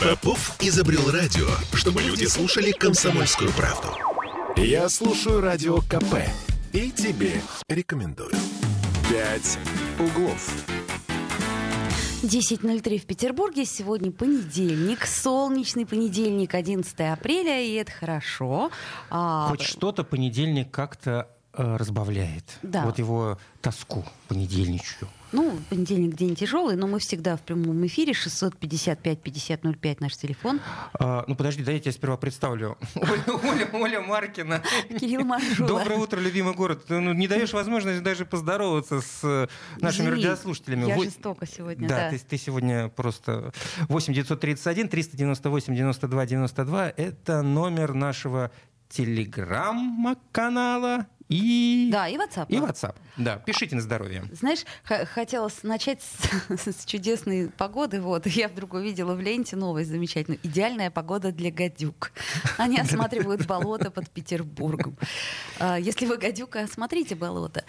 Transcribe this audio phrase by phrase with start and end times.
[0.00, 3.88] Попов изобрел радио, чтобы люди слушали комсомольскую правду.
[4.56, 6.26] Я слушаю радио КП
[6.72, 8.32] и тебе рекомендую.
[9.10, 9.58] «Пять
[9.98, 10.54] углов».
[12.22, 13.66] 10.03 в Петербурге.
[13.66, 18.70] Сегодня понедельник, солнечный понедельник, 11 апреля, и это хорошо.
[19.10, 19.48] А...
[19.50, 22.58] Хоть что-то понедельник как-то разбавляет.
[22.62, 22.84] Да.
[22.84, 25.08] Вот его тоску понедельничью.
[25.32, 28.12] Ну, понедельник день тяжелый, но мы всегда в прямом эфире.
[28.12, 30.60] 655-5005 наш телефон.
[30.94, 32.76] А, ну, подожди, да я сперва представлю.
[32.96, 34.62] Оля, Оля, Оля Маркина.
[34.88, 35.68] Кирилл Маржула.
[35.68, 36.86] Доброе утро, любимый город.
[36.86, 39.46] Ты ну, не даешь возможность даже поздороваться с э,
[39.80, 40.88] нашими Извини, радиослушателями.
[40.88, 41.04] Я Вы...
[41.04, 41.96] жестоко сегодня, да.
[41.96, 43.52] Да, ты, ты сегодня просто...
[43.88, 48.50] 8 931 398 92 92 это номер нашего
[48.88, 51.88] телеграмма-канала и...
[51.92, 52.46] Да, и WhatsApp.
[52.48, 52.96] И WhatsApp.
[53.16, 54.24] Да, пишите на здоровье.
[54.32, 58.00] Знаешь, хотела начать с, с чудесной погоды.
[58.00, 60.40] Вот, я вдруг увидела в ленте новость замечательную.
[60.42, 62.10] Идеальная погода для гадюк.
[62.58, 64.96] Они осматривают болото под Петербургом.
[65.60, 67.64] А, если вы гадюка, осмотрите болото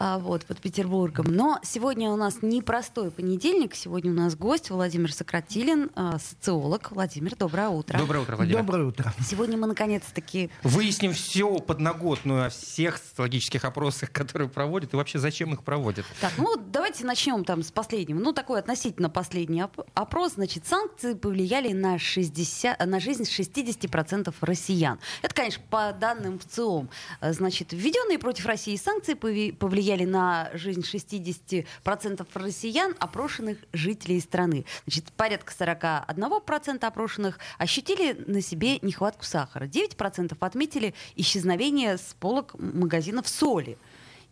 [0.00, 1.26] а, вот, под Петербургом.
[1.28, 3.76] Но сегодня у нас непростой понедельник.
[3.76, 6.90] Сегодня у нас гость Владимир Сократилин, а, социолог.
[6.90, 7.96] Владимир, доброе утро.
[7.96, 8.58] Доброе утро, Владимир.
[8.58, 9.14] Доброе утро.
[9.24, 10.50] Сегодня мы наконец-таки...
[10.64, 16.04] Выясним все подноготную о всех социологических опросах, которые проводят, и вообще зачем их проводят.
[16.20, 18.18] Так, ну давайте начнем там с последнего.
[18.18, 19.62] Ну, такой относительно последний
[19.94, 20.34] опрос.
[20.34, 24.98] Значит, санкции повлияли на, 60, на жизнь 60% россиян.
[25.22, 26.90] Это, конечно, по данным в ЦИОМ.
[27.20, 34.64] Значит, введенные против России санкции повлияли на жизнь 60% россиян, опрошенных жителей страны.
[34.86, 39.66] Значит, порядка 41% опрошенных ощутили на себе нехватку сахара.
[39.66, 42.93] 9% отметили исчезновение с полок магазинов
[43.26, 43.78] соли.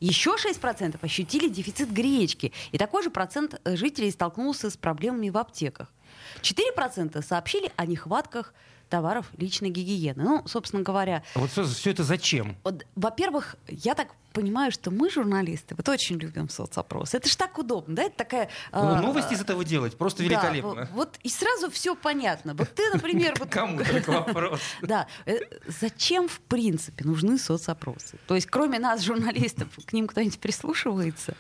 [0.01, 2.53] Еще 6% ощутили дефицит гречки.
[2.73, 5.89] И такой же процент э, жителей столкнулся с проблемами в аптеках.
[6.41, 8.53] 4% сообщили о нехватках
[8.93, 10.23] товаров личной гигиены.
[10.23, 11.23] Ну, собственно говоря...
[11.35, 12.59] А вот все, все это зачем?
[12.63, 17.15] Вот, во-первых, я так понимаю, что мы, журналисты, вот очень любим соцопрос.
[17.15, 18.03] Это ж так удобно, да?
[18.03, 18.51] Это такая...
[18.71, 20.75] Ну, а, новости из этого делать просто великолепно.
[20.75, 22.53] Да, вот, и сразу все понятно.
[22.53, 23.35] Вот ты, например...
[23.39, 24.61] Вот, Кому только вопрос.
[24.83, 25.07] Да.
[25.25, 25.39] Э,
[25.81, 28.19] зачем, в принципе, нужны соцопросы?
[28.27, 31.35] То есть, кроме нас, журналистов, к ним кто-нибудь прислушивается?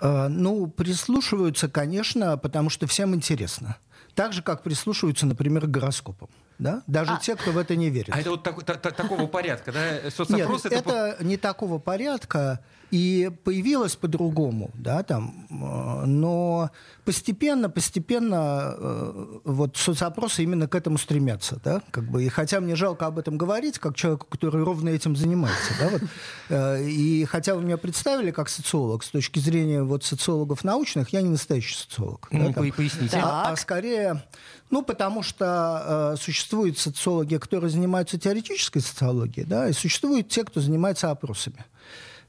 [0.00, 3.76] А, ну, прислушиваются, конечно, потому что всем интересно.
[4.18, 6.28] Так же, как прислушиваются, например, к гороскопам.
[6.58, 6.82] Да?
[6.88, 8.12] Даже а, те, кто в это не верит.
[8.12, 10.10] А это вот так, та, такого порядка, да?
[10.10, 12.58] Соцопрос Нет, это, это не такого порядка.
[12.90, 16.70] И появилось по-другому, да, там, э, но
[17.04, 22.76] постепенно, постепенно э, вот соцопросы именно к этому стремятся, да, как бы, и хотя мне
[22.76, 26.02] жалко об этом говорить, как человеку, который ровно этим занимается, да, вот,
[26.48, 31.20] э, и хотя вы меня представили как социолог, с точки зрения вот социологов научных, я
[31.20, 32.26] не настоящий социолог.
[32.30, 33.20] Ну, да, там, поясните.
[33.22, 34.24] А, а скорее,
[34.70, 40.60] ну, потому что э, существуют социологи, которые занимаются теоретической социологией, да, и существуют те, кто
[40.60, 41.64] занимается опросами.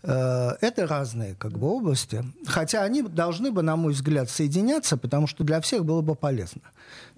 [0.02, 2.24] Э, это разные как бы, области.
[2.46, 6.62] Хотя они должны бы, на мой взгляд, соединяться, потому что для всех было бы полезно.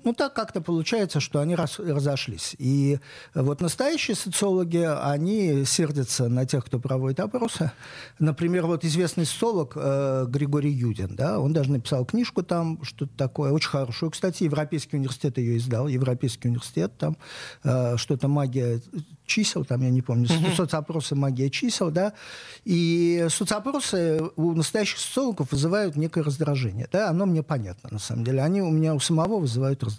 [0.04, 2.56] Ну, так как-то получается, что они раз, разошлись.
[2.58, 3.00] И
[3.34, 7.72] вот настоящие социологи, они сердятся на тех, кто проводит опросы.
[8.20, 13.52] Например, вот известный социолог э, Григорий Юдин, да, он даже написал книжку там, что-то такое,
[13.52, 14.12] очень хорошую.
[14.12, 17.18] Кстати, Европейский университет ее издал, Европейский университет, там
[17.64, 18.82] э, что-то магия
[19.26, 20.56] чисел, там, я не помню, mm-hmm.
[20.56, 22.14] соцопросы магия чисел, да,
[22.66, 28.42] и соцопросы у настоящих социологов вызывают некое раздражение, да, оно мне понятно, на самом деле.
[28.42, 29.91] Они у меня у самого вызывают раздражение.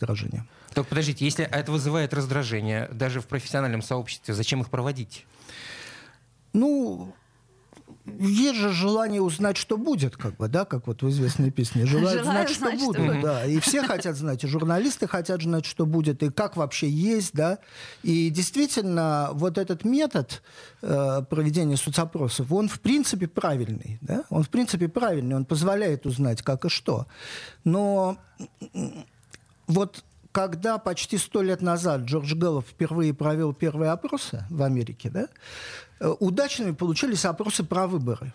[0.75, 5.27] Так, подождите, если это вызывает раздражение даже в профессиональном сообществе, зачем их проводить?
[6.53, 7.15] Ну,
[8.05, 11.87] есть же желание узнать, что будет, как бы, да, как вот в известной песне.
[11.87, 13.47] Желают знать, что знать, будет, что да.
[13.47, 17.59] И все хотят знать, и журналисты хотят знать, что будет, и как вообще есть, да.
[18.03, 20.43] И действительно, вот этот метод
[20.83, 24.25] э, проведения соцопросов, он в принципе правильный, да.
[24.31, 27.07] Он в принципе правильный, он позволяет узнать, как и что.
[27.63, 28.19] Но
[29.73, 35.29] вот когда почти сто лет назад Джордж Гэллоп впервые провел первые опросы в Америке, да,
[36.01, 38.33] э, удачными получились опросы про выборы.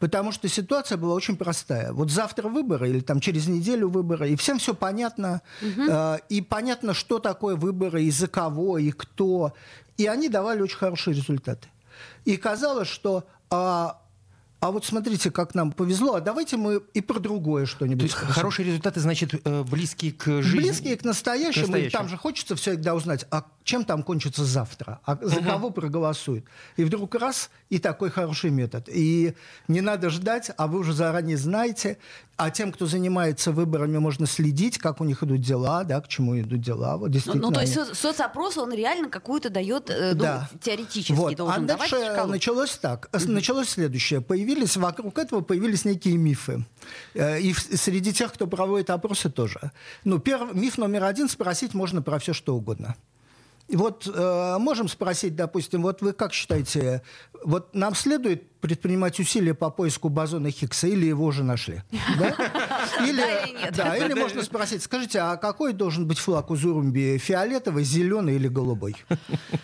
[0.00, 1.92] Потому что ситуация была очень простая.
[1.92, 5.40] Вот завтра выборы или там через неделю выборы, и всем все понятно.
[5.62, 5.82] Угу.
[5.88, 9.52] Э, и понятно, что такое выборы, и за кого, и кто.
[9.96, 11.68] И они давали очень хорошие результаты.
[12.24, 14.00] И казалось, что а,
[14.64, 17.98] а вот смотрите, как нам повезло, а давайте мы и про другое что-нибудь.
[17.98, 18.34] То есть скажем.
[18.34, 20.58] хорошие результаты, значит, э, близкие к жизни?
[20.58, 21.88] Близкие к настоящему, к настоящему.
[21.88, 25.44] и там же хочется всегда узнать, а чем там кончится завтра, а за угу.
[25.50, 26.46] кого проголосуют.
[26.78, 28.88] И вдруг раз, и такой хороший метод.
[28.88, 29.34] И
[29.68, 31.98] не надо ждать, а вы уже заранее знаете.
[32.36, 36.38] А тем, кто занимается выборами, можно следить, как у них идут дела, да, к чему
[36.40, 36.96] идут дела.
[36.96, 37.94] Вот, действительно, ну, ну, то есть они...
[37.94, 40.50] соцопрос, он реально какую-то дает, э, ну, да.
[40.60, 41.36] теоретически вот.
[41.36, 42.30] должен а давать дальше шкалу.
[42.30, 43.08] началось так.
[43.12, 43.30] Mm-hmm.
[43.30, 44.20] Началось следующее.
[44.20, 46.64] Появились, вокруг этого появились некие мифы.
[47.14, 49.70] Э, и среди тех, кто проводит опросы, тоже.
[50.04, 52.96] Ну, первый, миф номер один– спросить можно про все, что угодно.
[53.68, 57.02] Вот э, можем спросить, допустим, вот вы как считаете,
[57.44, 61.82] вот нам следует предпринимать усилия по поиску бозона Хиггса или его уже нашли?
[62.18, 62.28] Да?
[63.06, 63.74] Или, да, или, нет.
[63.76, 67.18] да, или можно спросить, скажите, а какой должен быть флаг у Зурумби?
[67.18, 68.94] Фиолетовый, зеленый или голубой?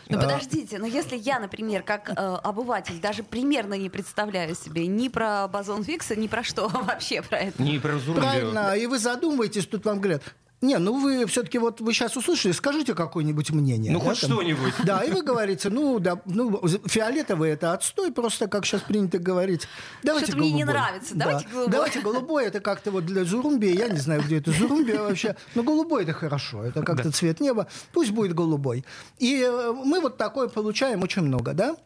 [0.08, 5.08] Ну подождите, но если я, например, как э, обыватель, даже примерно не представляю себе ни
[5.08, 7.62] про бозон Хиггса, ни про что вообще про это.
[7.62, 8.20] Ни про Зурумби.
[8.20, 10.22] Правильно, и вы задумываетесь, тут вам говорят,
[10.60, 13.92] не, ну вы все-таки вот вы сейчас услышали, скажите какое-нибудь мнение.
[13.92, 14.74] Ну да, хоть что-нибудь.
[14.84, 19.66] Да, и вы говорите, ну да, ну фиолетовый это отстой, просто как сейчас принято говорить.
[20.02, 21.50] Давайте Что-то мне не нравится, давайте да.
[21.50, 21.72] голубой.
[21.72, 25.62] Давайте голубой, это как-то вот для Зурумбия, я не знаю, где это Зурумбия вообще, но
[25.62, 27.10] голубой это хорошо, это как-то да.
[27.10, 28.84] цвет неба, пусть будет голубой.
[29.18, 31.76] И э, мы вот такое получаем очень много, да?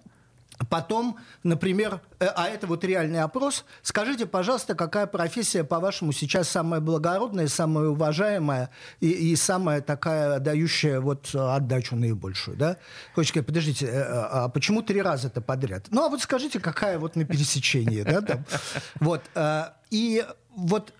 [0.70, 3.64] Потом, например, э, а это вот реальный опрос.
[3.82, 8.70] Скажите, пожалуйста, какая профессия, по-вашему, сейчас самая благородная, самая уважаемая
[9.00, 12.76] и, и самая такая дающая вот отдачу наибольшую, да?
[13.14, 15.86] Хочешь сказать, подождите, э, а почему три раза это подряд?
[15.90, 18.44] Ну, а вот скажите, какая вот на пересечении, да, там?
[19.00, 19.22] Вот.
[19.34, 20.24] Э, и
[20.54, 20.92] вот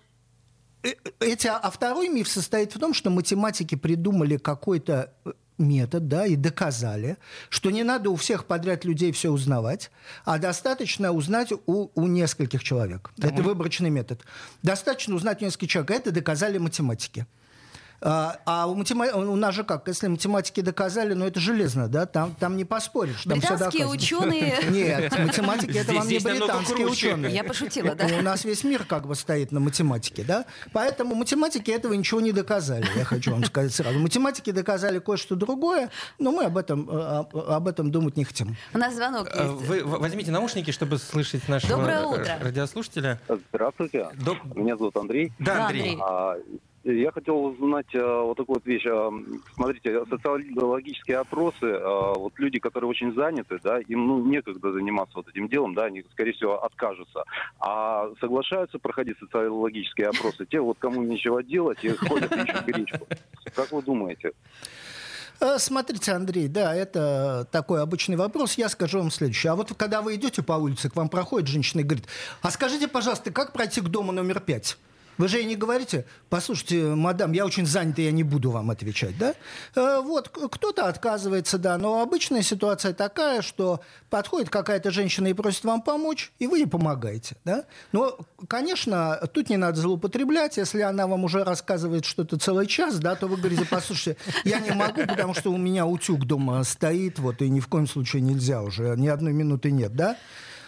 [1.21, 5.13] эти, а второй миф состоит в том, что математики придумали какой-то
[5.59, 7.17] метод, да, и доказали,
[7.49, 9.91] что не надо у всех подряд людей все узнавать,
[10.25, 13.13] а достаточно узнать у, у нескольких человек.
[13.17, 13.33] Mm-hmm.
[13.33, 14.23] Это выборочный метод.
[14.63, 15.91] Достаточно узнать у нескольких человек.
[15.91, 17.27] Это доказали математики.
[18.07, 19.07] А, а у, матема...
[19.07, 23.23] у нас же как, если математики доказали, ну это железно, да, там, там не поспоришь.
[23.23, 24.59] Там Британские ученые...
[24.69, 27.35] Нет, математики это вам не британские ученые.
[27.35, 28.07] Я пошутила, да.
[28.19, 30.45] У нас весь мир как бы стоит на математике, да.
[30.73, 33.99] Поэтому математики этого ничего не доказали, я хочу вам сказать сразу.
[33.99, 38.55] Математики доказали кое-что другое, но мы об этом, э, об этом думать не хотим.
[38.75, 39.67] У нас звонок э, есть.
[39.67, 42.39] Вы возьмите наушники, чтобы слышать нашего Доброе утро.
[42.43, 43.19] радиослушателя.
[43.51, 44.09] Здравствуйте.
[44.55, 45.33] Меня зовут Андрей.
[45.39, 45.99] Да, Андрей.
[46.85, 48.85] Я хотел узнать э, вот такую вот вещь.
[48.85, 49.11] Э,
[49.55, 55.29] смотрите, социологические опросы, э, вот люди, которые очень заняты, да, им ну, некогда заниматься вот
[55.29, 57.25] этим делом, да, они, скорее всего, откажутся.
[57.59, 63.07] А соглашаются проходить социологические опросы те, вот кому нечего делать, и ходят ищут гречку.
[63.55, 64.33] Как вы думаете?
[65.57, 68.55] Смотрите, Андрей, да, это такой обычный вопрос.
[68.55, 69.53] Я скажу вам следующее.
[69.53, 72.07] А вот когда вы идете по улице, к вам проходит женщина и говорит,
[72.43, 74.77] а скажите, пожалуйста, как пройти к дому номер пять?
[75.19, 78.71] Вы же ей не говорите, послушайте, мадам, я очень занят, и я не буду вам
[78.71, 79.35] отвечать, да?
[79.75, 83.81] Э, вот, кто-то отказывается, да, но обычная ситуация такая, что
[84.11, 87.65] подходит какая-то женщина и просит вам помочь, и вы ей помогаете, да?
[87.93, 88.19] Но,
[88.49, 93.27] конечно, тут не надо злоупотреблять, если она вам уже рассказывает что-то целый час, да, то
[93.29, 97.49] вы говорите, послушайте, я не могу, потому что у меня утюг дома стоит, вот, и
[97.49, 100.17] ни в коем случае нельзя уже, ни одной минуты нет, да?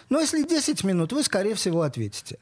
[0.09, 2.39] Но если 10 минут, вы, скорее всего, ответите.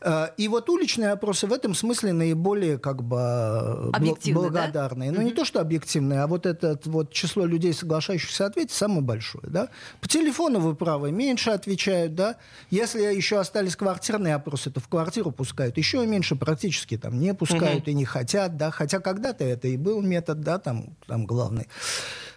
[0.00, 5.10] Э, и вот уличные опросы в этом смысле наиболее как бы э, благодарные.
[5.10, 5.18] Да?
[5.18, 9.44] Ну, не то, что объективные, а вот это вот число людей, соглашающихся ответить, самое большое.
[9.48, 9.68] Да?
[10.00, 12.14] По телефону вы правы, меньше отвечают.
[12.14, 12.36] Да?
[12.70, 17.82] Если еще остались квартирные опросы, то в квартиру пускают еще меньше, практически там не пускают
[17.82, 17.90] угу.
[17.90, 18.56] и не хотят.
[18.56, 18.70] Да?
[18.70, 21.66] Хотя когда-то это и был метод, да, там, там главный.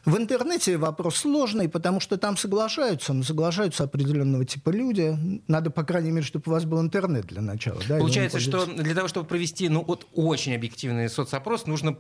[0.06, 5.16] В интернете вопрос сложный, потому что там соглашаются, но соглашаются определенного типа люди.
[5.48, 7.80] Надо, по крайней мере, чтобы у вас был интернет для начала.
[7.88, 11.98] Да, Получается, что для того, чтобы провести ну, вот, очень объективный соцопрос, нужно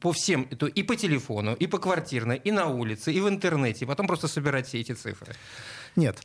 [0.00, 3.88] по всем, и по телефону, и по квартирной, и на улице, и в интернете, и
[3.88, 5.34] потом просто собирать все эти цифры.
[5.96, 6.18] Нет.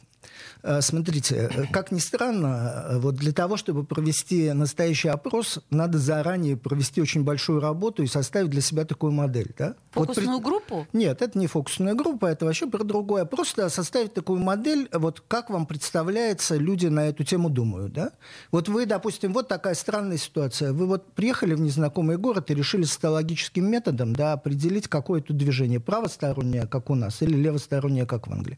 [0.62, 5.98] Э, смотрите, э, как ни странно, э, вот для того, чтобы провести настоящий опрос, надо
[5.98, 9.54] заранее провести очень большую работу и составить для себя такую модель.
[9.58, 9.76] Да?
[9.92, 10.88] Фокусную вот, группу?
[10.92, 13.24] Нет, это не фокусная группа, это вообще про другое.
[13.24, 17.94] Просто составить такую модель, вот как вам представляется, люди на эту тему думают.
[17.94, 18.12] Да?
[18.52, 20.74] Вот вы, допустим, вот такая странная ситуация.
[20.74, 25.80] Вы вот приехали в незнакомый город и решили социологическим методом да, определить, какое тут движение.
[25.80, 28.58] Правостороннее, как у нас, или левостороннее, как в Англии.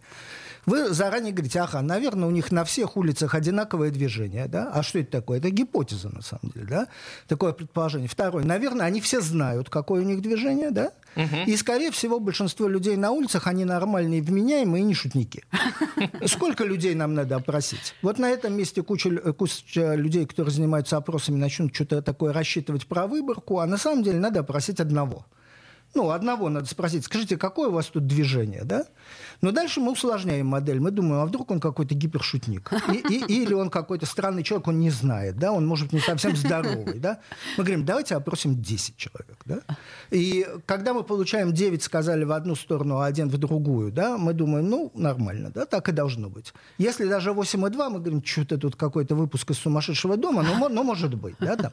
[0.65, 4.71] Вы заранее говорите, ага, наверное, у них на всех улицах одинаковое движение, да?
[4.73, 5.39] А что это такое?
[5.39, 6.87] Это гипотеза, на самом деле, да?
[7.27, 8.07] Такое предположение.
[8.07, 10.91] Второе, наверное, они все знают, какое у них движение, да?
[11.15, 11.47] Угу.
[11.47, 15.43] И, скорее всего, большинство людей на улицах, они нормальные, вменяемые и не шутники.
[16.25, 17.95] Сколько людей нам надо опросить?
[18.01, 23.07] Вот на этом месте куча, куча людей, которые занимаются опросами, начнут что-то такое рассчитывать про
[23.07, 25.25] выборку, а на самом деле надо опросить одного–
[25.93, 28.85] Ну, одного надо спросить, скажите, какое у вас тут движение, да?
[29.41, 30.79] Но дальше мы усложняем модель.
[30.79, 32.71] Мы думаем, а вдруг он какой-то гипершутник?
[32.91, 35.51] И, и, или он какой-то странный человек, он не знает, да?
[35.51, 37.19] Он может не совсем здоровый, да?
[37.57, 39.61] Мы говорим, давайте опросим 10 человек, да?
[40.11, 44.33] И когда мы получаем 9, сказали в одну сторону, а один в другую, да, мы
[44.33, 46.53] думаем, ну, нормально, да, так и должно быть.
[46.77, 51.15] Если даже 8,2, мы говорим, что-то тут какой-то выпуск из сумасшедшего дома, ну, ну может
[51.15, 51.71] быть, да, там.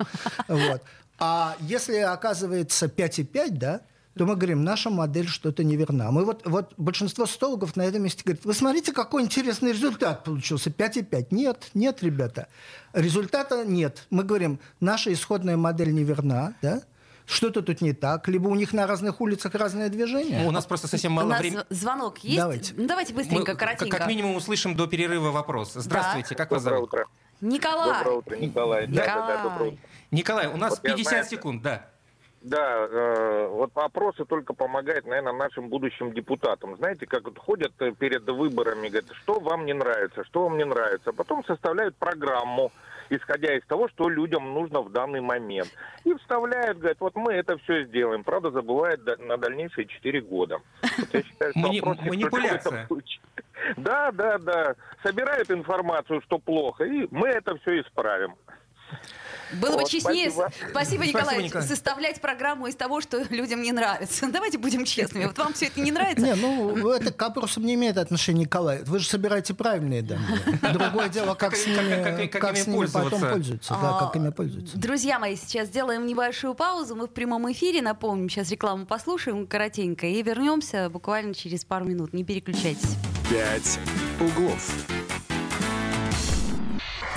[0.49, 0.83] Вот.
[1.19, 3.81] А если оказывается 5,5, да,
[4.19, 6.11] то мы говорим, наша модель что-то неверна.
[6.11, 10.71] Мы вот, вот большинство стологов на этом месте говорят, вы смотрите, какой интересный результат получился,
[10.71, 11.29] 5,5.
[11.31, 12.49] Нет, нет, ребята,
[12.93, 14.07] результата нет.
[14.11, 16.83] Мы говорим, наша исходная модель неверна, да,
[17.25, 20.47] что-то тут не так, либо у них на разных улицах разное движение.
[20.47, 21.63] У нас просто совсем мало времени.
[21.71, 22.37] Звонок есть?
[22.39, 22.75] Давайте.
[22.77, 23.99] Ну, давайте быстренько, Мы, коротенько.
[23.99, 25.73] Как минимум услышим до перерыва вопрос.
[25.75, 26.89] Здравствуйте, как вас Доброе зовут?
[26.89, 27.07] утро.
[27.41, 27.99] Николай.
[27.99, 28.87] Доброе утро, Николай.
[28.87, 29.43] Да, да, да, Николай.
[29.43, 29.81] доброе утро.
[30.11, 31.87] Николай, у нас Вот я 50 знаю, секунд, да.
[32.41, 36.77] Да, э, вот опросы только помогают, наверное, нашим будущим депутатам.
[36.77, 40.65] Знаете, как вот ходят э, перед выборами, говорят, что вам не нравится, что вам не
[40.65, 41.13] нравится.
[41.13, 42.71] Потом составляют программу,
[43.11, 45.69] исходя из того, что людям нужно в данный момент.
[46.05, 48.23] И вставляют, говорят, вот мы это все сделаем.
[48.23, 50.61] Правда, забывают на дальнейшие 4 года.
[50.83, 52.89] Вот я считаю, что Мани- опросники манипуляция.
[53.77, 54.77] Да, да, да.
[55.03, 58.37] Собирают информацию, что плохо, и мы это все исправим.
[59.55, 60.53] Было бы Вот, честнее, спасибо.
[60.71, 61.67] спасибо, Николай, Спасибо, Николай.
[61.69, 64.27] составлять программу из того, что людям не нравится.
[64.33, 65.27] Давайте будем честными.
[65.27, 66.25] Вот вам все это не нравится?
[66.25, 68.83] Не, ну это к опросам не имеет отношения, Николай.
[68.85, 70.39] Вы же собираете правильные данные.
[70.73, 73.31] Другое дело, как с ними, как- с ними потом пользоваться.
[73.31, 73.79] пользуются.
[73.81, 74.77] Да, как ими пользуются.
[74.79, 76.95] Друзья мои, сейчас сделаем небольшую паузу.
[76.97, 82.13] Мы в прямом эфире, напомним, сейчас рекламу послушаем коротенько и вернемся буквально через пару минут.
[82.13, 82.97] Не переключайтесь.
[83.31, 83.79] «Пять
[84.21, 84.98] углов».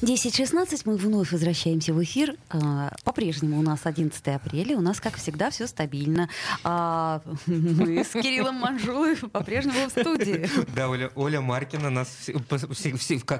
[0.00, 2.36] 10.16 мы вновь возвращаемся в эфир.
[2.50, 4.76] А, По-прежнему у нас 11 апреля.
[4.76, 6.28] У нас, как всегда, все стабильно.
[6.62, 10.48] А, Мы с Кириллом Манжуев по-прежнему в студии.
[10.76, 12.08] Да, Оля, Оля Маркина нас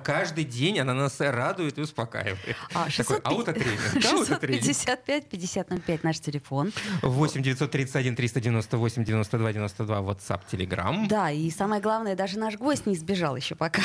[0.03, 2.39] каждый день она нас радует и успокаивает.
[2.75, 4.05] А, Такой 650 аутотренинг.
[4.13, 4.65] аутотренинг.
[4.65, 6.73] 655 5005 наш телефон.
[7.03, 11.07] 8 931 398 92 92 WhatsApp, Telegram.
[11.07, 13.83] Да, и самое главное, даже наш гость не сбежал еще пока.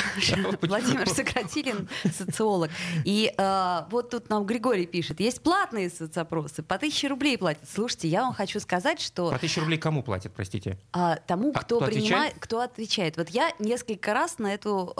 [0.61, 1.87] Владимир Сократилин,
[2.17, 2.62] социолог.
[3.05, 7.63] И э, вот тут нам Григорий пишет, есть платные соцопросы, по тысяче рублей платят.
[7.71, 10.77] Слушайте, я вам хочу сказать, что По тысяче рублей кому платят, простите?
[10.91, 13.17] а, тому, А кто, кто принимает, кто отвечает.
[13.17, 14.93] Вот я несколько раз на эту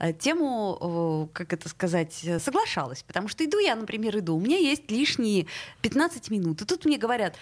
[0.00, 4.58] э, тему, э, как это сказать, соглашалась, потому что иду я, например, иду, у меня
[4.58, 5.46] есть лишние
[5.82, 7.34] 15 минут, и тут мне говорят.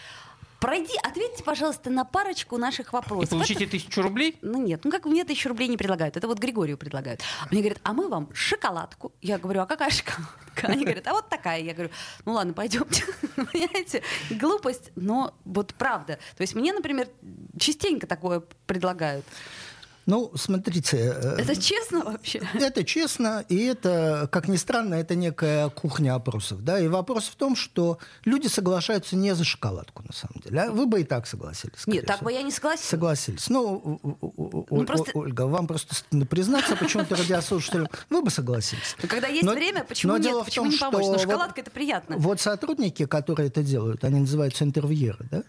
[0.61, 3.31] Пройди, ответьте, пожалуйста, на парочку наших И вопросов.
[3.31, 4.39] получите тысячу рублей?
[4.43, 7.21] Ну нет, ну как мне тысячу рублей не предлагают, это вот Григорию предлагают.
[7.51, 9.13] Мне говорят, а мы вам шоколадку.
[9.21, 10.67] Я говорю, а какая шоколадка?
[10.69, 11.61] Они говорят, а вот такая.
[11.61, 11.91] Я говорю,
[12.25, 13.05] ну ладно, пойдемте.
[13.37, 16.19] Понимаете, глупость, но вот правда.
[16.37, 17.09] То есть мне, например,
[17.59, 19.25] частенько такое предлагают.
[20.07, 22.41] Ну, смотрите, э, Это честно вообще?
[22.55, 26.63] это честно, и это, как ни странно, это некая кухня опросов.
[26.63, 26.79] Да?
[26.79, 30.61] И вопрос в том, что люди соглашаются не за шоколадку, на самом деле.
[30.63, 31.87] А вы бы и так согласились.
[31.89, 32.27] Нет, так всего.
[32.31, 32.89] бы я не согласилась.
[32.89, 33.49] Согласились.
[33.49, 38.95] Ну, у- Ну, Оль- просто- Ольга, вам просто стыдно признаться, почему-то радиослушателям, вы бы согласились.
[39.03, 40.27] Но когда есть Но- время, почему но нет?
[40.29, 41.03] дело в Почему том, не помочь?
[41.03, 42.17] что Но вот- шоколадка это приятно.
[42.19, 45.43] Вот сотрудники, которые это делают, они называются интервьюеры, да?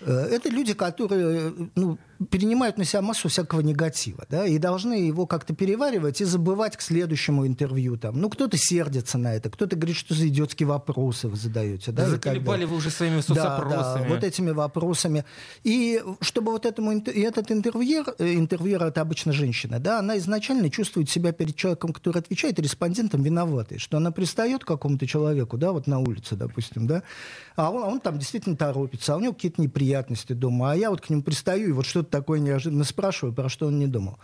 [0.00, 1.98] Э, Это люди, которые ну,
[2.30, 6.80] перенимают на себя массу всякого негатива, да, и должны его как-то переваривать и забывать к
[6.80, 7.96] следующему интервью.
[7.96, 8.20] Там.
[8.20, 11.92] Ну, кто-то сердится на это, кто-то говорит, что за идиотские вопросы вы задаете.
[11.92, 14.02] Да, Заколебали вы уже своими Да, соцопросами.
[14.02, 15.24] да, вот этими вопросами.
[15.64, 20.70] И чтобы вот этому и этот интервьюер, э, интервьюер это обычно женщина, да, она изначально
[20.70, 25.72] чувствует себя перед человеком, который отвечает, респондентом виноватой, что она пристает к какому-то человеку, да,
[25.72, 27.02] вот на улице, допустим, да,
[27.56, 30.90] а он, а он там действительно торопится, а у него какие-то неприятности дома, а я
[30.90, 34.18] вот к нему пристаю и вот что-то такое неожиданно спрашиваю, про что он не думал.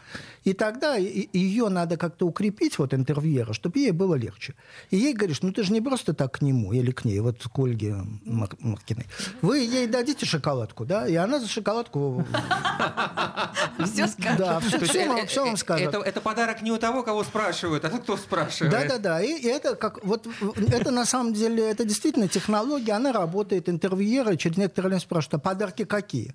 [0.44, 4.54] И тогда ее надо как-то укрепить, вот интервьюера, чтобы ей было легче.
[4.90, 7.42] И ей говоришь, ну ты же не просто так к нему или к ней, вот
[7.42, 9.06] к Ольге Мар- Маркиной.
[9.42, 12.24] Вы ей дадите шоколадку, да, и она за шоколадку...
[13.84, 14.38] Все скажет.
[14.38, 15.94] Да, все, вам, э, э, скажет.
[15.94, 18.72] Это, подарок не у того, кого спрашивают, а тот, кто спрашивает.
[18.72, 19.22] Да, да, да.
[19.22, 20.26] И, и это как вот
[20.56, 25.38] это на самом деле это действительно технология, она работает интервьюеры через некоторое время спрашивают, а
[25.38, 26.34] подарки какие?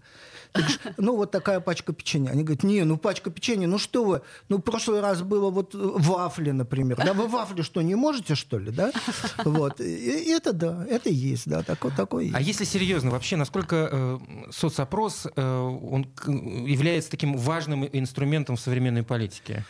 [0.53, 2.31] говоришь, ну, вот такая пачка печенья.
[2.31, 5.73] Они говорят, не, ну, пачка печенья, ну, что вы, ну, в прошлый раз было вот
[5.73, 6.97] вафли, например.
[6.97, 8.91] Да, вы вафли что, не можете, что ли, да?
[9.45, 9.79] Вот.
[9.79, 12.35] И это, да, это есть, да, такой, такой есть.
[12.35, 14.19] А если серьезно, вообще, насколько э,
[14.51, 19.65] соцопрос, э, он является таким важным инструментом в современной политике?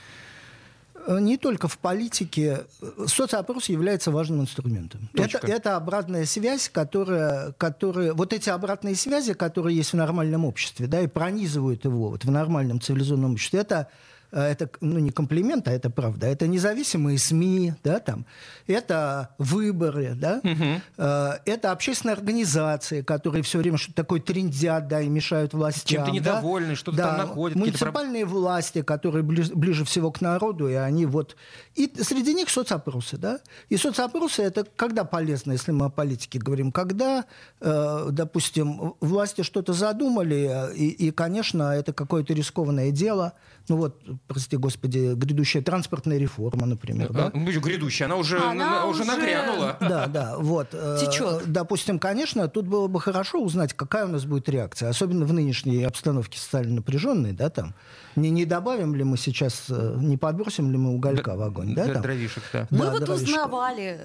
[1.08, 2.66] Э, не только в политике.
[3.08, 5.10] Соцопрос является важным инструментом.
[5.14, 8.14] Это, это обратная связь, которая, которая...
[8.14, 12.32] Вот эти обратные связи, которые есть в нормальном обществе, да, и пронизывают его вот, в
[12.32, 16.28] нормальном цивилизованном обществе, это Э, это ну, не комплимент, а это правда.
[16.28, 18.26] Это независимые СМИ, да, там,
[18.68, 21.04] это выборы, да, угу.
[21.46, 26.06] это общественные организации, которые все время что-то такое трендят, да, и мешают властям.
[26.06, 26.76] Чем-то недовольны, да?
[26.76, 27.08] что-то да.
[27.08, 27.58] там находят.
[27.58, 31.36] Муниципальные власти, которые ближе, ближе всего к народу, и они вот...
[31.76, 33.40] И среди них соцопросы, да.
[33.70, 37.26] И соцопросы это когда полезно, если мы о политике говорим, когда,
[37.62, 43.34] э, допустим, власти что-то задумали, и, и, конечно, это какое-то рискованное дело,
[43.68, 47.12] ну вот, прости господи, грядущая транспортная реформа, например.
[47.12, 47.32] Да?
[47.34, 49.78] Ну, грядущая, она уже, она уже, уже нагрянула.
[49.90, 50.70] Да, да, вот.
[50.74, 51.52] Э, Течет.
[51.52, 55.84] Допустим, конечно, тут было бы хорошо узнать, какая у нас будет реакция, особенно в нынешней
[55.84, 57.74] обстановке социально напряженной, да, там.
[58.16, 61.88] Не, не добавим ли мы сейчас, э, не подбросим ли мы уголька в огонь, да?
[61.88, 62.02] Там?
[62.02, 62.68] Дровишек, да.
[62.70, 63.28] Мы да, вот дровишек.
[63.28, 64.00] узнавали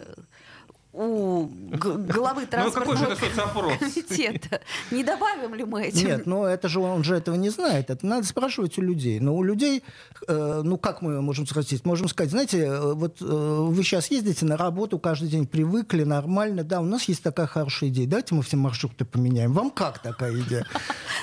[0.94, 4.60] у главы транспортного ну, комитета.
[4.92, 6.06] Не добавим ли мы этим?
[6.06, 7.90] Нет, но это же он же этого не знает.
[7.90, 9.18] Это надо спрашивать у людей.
[9.18, 9.82] Но у людей,
[10.28, 11.84] э, ну как мы можем спросить?
[11.84, 16.62] Можем сказать, знаете, э, вот э, вы сейчас ездите на работу каждый день, привыкли, нормально,
[16.62, 19.52] да, у нас есть такая хорошая идея, давайте мы все маршруты поменяем.
[19.52, 20.64] Вам как такая идея?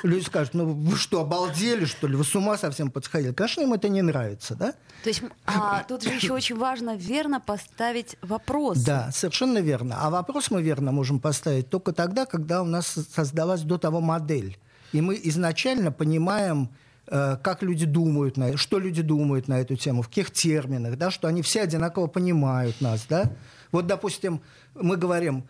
[0.03, 2.15] Люди скажут, ну вы что, обалдели, что ли?
[2.15, 3.31] Вы с ума совсем подсходили?
[3.31, 4.73] Конечно, им это не нравится, да?
[5.03, 8.79] То есть а, тут же еще очень важно верно поставить вопрос.
[8.79, 9.97] Да, совершенно верно.
[9.99, 14.57] А вопрос мы верно можем поставить только тогда, когда у нас создалась до того модель.
[14.91, 16.69] И мы изначально понимаем,
[17.07, 21.11] э, как люди думают, на, что люди думают на эту тему, в каких терминах, да,
[21.11, 23.05] что они все одинаково понимают нас.
[23.07, 23.31] Да?
[23.71, 24.41] Вот, допустим,
[24.75, 25.45] мы говорим,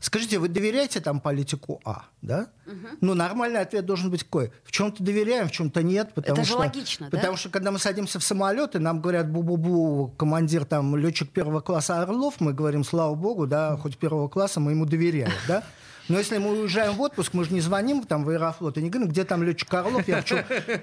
[0.00, 2.04] скажите, вы доверяете там политику А?
[2.22, 2.48] Да?
[2.66, 2.86] Угу.
[3.00, 4.52] Ну, нормальный ответ должен быть какой?
[4.64, 6.12] В чем-то доверяем, в чем-то нет.
[6.14, 7.38] Потому Это что, же логично, Потому да?
[7.38, 12.02] что, когда мы садимся в самолет, и нам говорят, бу-бу-бу, командир, там, летчик первого класса
[12.02, 15.62] Орлов, мы говорим, слава богу, да, хоть первого класса мы ему доверяем, да?
[16.08, 18.90] Но если мы уезжаем в отпуск, мы же не звоним там в Аэрофлот и не
[18.90, 20.38] говорим, где там летчик Орлов, я хочу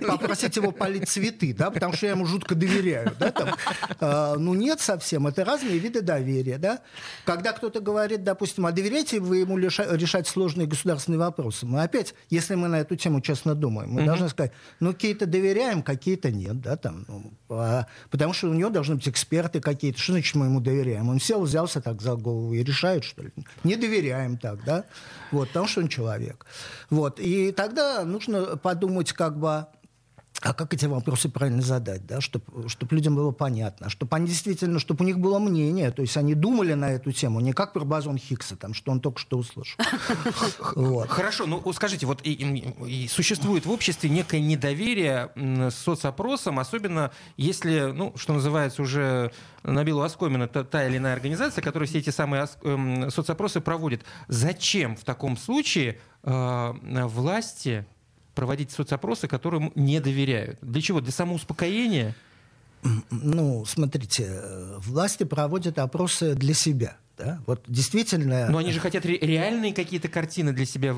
[0.08, 3.12] попросить его полить цветы, да, потому что я ему жутко доверяю.
[3.20, 3.50] Да, там.
[4.00, 6.58] А, ну нет совсем, это разные виды доверия.
[6.58, 6.80] Да?
[7.26, 12.56] Когда кто-то говорит, допустим, а доверяете вы ему решать сложные государственные вопросы, мы опять, если
[12.56, 14.06] мы на эту тему честно думаем, мы mm-hmm.
[14.06, 16.62] должны сказать, ну какие-то доверяем, какие-то нет.
[16.62, 20.00] Да, там, ну, а, потому что у него должны быть эксперты какие-то.
[20.00, 21.10] Что значит мы ему доверяем?
[21.10, 23.32] Он сел, взялся так за голову и решает, что ли?
[23.64, 24.86] Не доверяем так, да?
[25.32, 26.46] Вот, потому что он человек.
[26.90, 29.68] Вот, и тогда нужно подумать, как бы,
[30.44, 34.80] а как эти вопросы правильно задать, да, чтобы чтоб людям было понятно, чтобы они действительно,
[34.80, 37.86] чтобы у них было мнение, то есть они думали на эту тему, не как про
[37.86, 39.80] бозон Хиггса, там, что он только что услышал.
[41.08, 42.22] Хорошо, ну скажите, вот
[43.10, 49.32] существует в обществе некое недоверие с соцопросом, особенно если, ну, что называется уже
[49.64, 54.04] набилу оскомина та, та или иная организация, которая все эти самые эм, соцопросы проводит.
[54.28, 56.74] Зачем в таком случае э,
[57.06, 57.86] власти
[58.36, 60.58] проводить соцопросы, которым не доверяют.
[60.62, 61.02] Для чего?
[61.02, 62.16] Для самоуспокоения?
[63.12, 66.98] Ну, смотрите, э, власти проводят опросы для себя.
[67.18, 67.40] Да?
[67.46, 68.50] Вот действительно...
[68.50, 70.96] Но они же хотят ре- реальные какие-то картины для себя...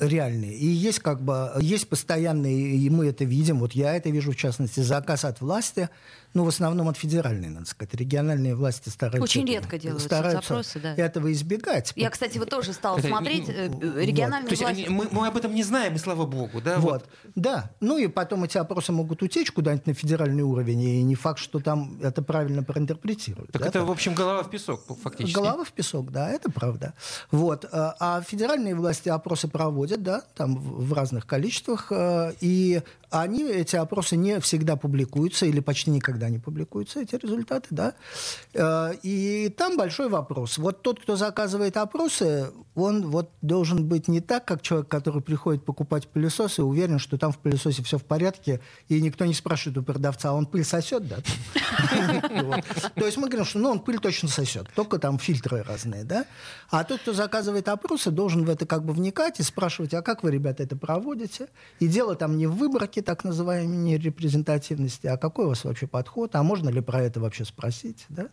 [0.00, 0.54] Реальные.
[0.54, 1.52] И есть как бы...
[1.60, 5.90] Есть постоянные, и мы это видим, вот я это вижу в частности, заказ от власти,
[6.34, 7.94] ну, в основном от федеральной, надо сказать.
[7.94, 9.22] Региональные власти стараются...
[9.22, 10.94] Очень редко делают стараются запросы, да.
[10.94, 11.92] этого избегать.
[11.96, 14.58] Я, кстати, вот тоже стала это, смотреть э, региональные вот.
[14.58, 14.86] власти...
[14.88, 16.78] мы, мы об этом не знаем, и слава богу, да?
[16.78, 16.92] Вот.
[16.92, 17.08] вот.
[17.34, 17.70] Да.
[17.80, 21.60] Ну, и потом эти опросы могут утечь куда-нибудь на федеральный уровень, и не факт, что
[21.60, 23.50] там это правильно проинтерпретируют.
[23.52, 23.88] Так да, это, так?
[23.88, 25.34] в общем, голова в песок, фактически.
[25.34, 26.94] Голова в песок, да, это правда.
[27.30, 27.64] Вот.
[27.64, 33.76] Э, а федеральные власти опросы проводят, да, там в разных количествах, э, и они, эти
[33.76, 37.94] опросы не всегда публикуются или почти никогда не публикуются, эти результаты, да.
[38.54, 40.58] Э, и там большой вопрос.
[40.58, 45.64] Вот тот, кто заказывает опросы, он вот должен быть не так, как человек, который приходит
[45.64, 49.78] покупать пылесос и уверен, что там в пылесосе все в порядке, и никто не спрашивает
[49.78, 51.16] у продавца, а он пыль сосет, да?
[52.94, 56.26] То есть мы говорим, что ну, он пыль точно сосет, только там фильтры разные, да?
[56.70, 60.22] А тот, кто заказывает опросы, должен в это как бы вникать и спрашивать, а как
[60.22, 61.48] вы, ребята, это проводите?
[61.80, 66.34] И дело там не в выборке так называемой репрезентативности, а какой у вас вообще подход,
[66.34, 68.28] а можно ли про это вообще спросить, да?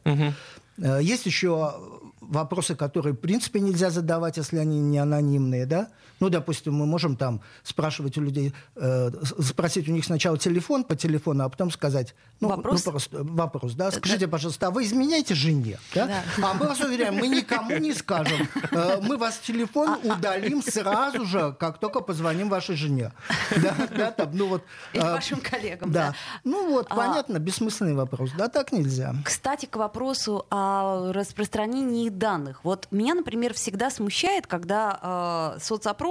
[0.78, 1.74] Э, есть еще
[2.22, 5.90] вопросы, которые, в принципе, нельзя задавать, если они не анонимные, да?
[6.20, 10.96] Ну, допустим, мы можем там спрашивать у людей, э, спросить у них сначала телефон по
[10.96, 13.92] телефону, а потом сказать, ну, вопрос, ну, просто, вопрос да?
[13.92, 15.78] Скажите, пожалуйста, а вы изменяете жене?
[15.94, 16.08] Да?
[16.08, 16.24] Да.
[16.44, 18.48] А мы вас уверяем, мы никому не скажем.
[18.72, 20.16] Э, мы вас телефон а, а.
[20.16, 23.12] удалим сразу же, как только позвоним вашей жене.
[23.58, 24.64] Да, да, там, ну вот.
[24.94, 25.92] И а, вашим коллегам.
[25.92, 26.10] Да.
[26.10, 26.16] да.
[26.44, 28.32] Ну вот, а, понятно, бессмысленный вопрос.
[28.38, 29.16] Да, так нельзя.
[29.24, 32.62] Кстати, к вопросу о распространении данных.
[32.64, 36.05] Вот меня, например, всегда смущает, когда э, соцопрос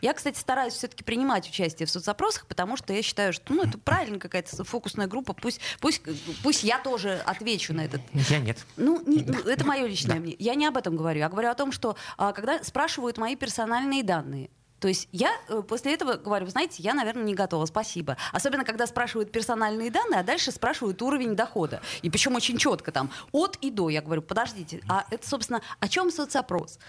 [0.00, 3.78] я, кстати, стараюсь все-таки принимать участие в соцопросах, потому что я считаю, что ну, это
[3.78, 5.32] правильно какая-то фокусная группа.
[5.32, 6.02] Пусть, пусть,
[6.42, 8.00] пусть я тоже отвечу на этот.
[8.12, 8.58] Я нет.
[8.76, 10.20] Ну, не, ну это мое личное да.
[10.20, 10.36] мнение.
[10.38, 11.20] Я не об этом говорю.
[11.20, 14.50] Я говорю о том, что а, когда спрашивают мои персональные данные,
[14.82, 18.16] то есть я э, после этого говорю, знаете, я, наверное, не готова, спасибо.
[18.32, 21.80] Особенно, когда спрашивают персональные данные, а дальше спрашивают уровень дохода.
[22.02, 23.90] И причем очень четко там, от и до.
[23.90, 26.80] Я говорю, подождите, а это, собственно, о чем соцопрос?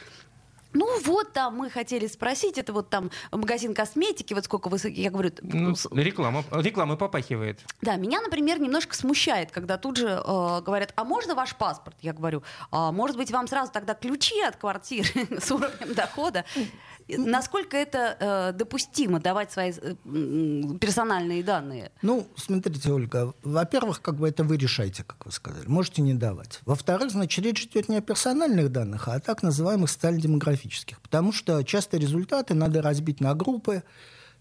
[0.74, 5.12] Ну вот там мы хотели спросить, это вот там магазин косметики, вот сколько вы, я
[5.12, 5.32] говорю...
[5.42, 7.62] Ну, реклама, реклама попахивает.
[7.82, 11.96] Да, меня, например, немножко смущает, когда тут же э, говорят, а можно ваш паспорт?
[12.02, 16.46] Я говорю, а может быть вам сразу тогда ключи от квартиры с уровнем дохода?
[17.08, 19.96] Насколько это э, допустимо давать свои э,
[20.80, 21.92] персональные данные?
[22.02, 26.60] Ну, смотрите, Ольга, во-первых, как бы это вы решаете, как вы сказали, можете не давать.
[26.66, 31.63] Во-вторых, значит, речь идет не о персональных данных, а о так называемых социально-демографических, потому что
[31.63, 33.84] часто результаты надо разбить на группы,